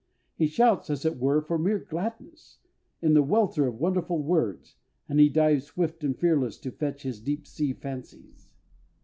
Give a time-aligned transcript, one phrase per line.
[0.33, 2.57] He shouts, as it were, for mere gladness,
[3.03, 4.75] in the welter of wonderful words,
[5.07, 8.49] and he dives swift and fearless to fetch his deep sea fancies.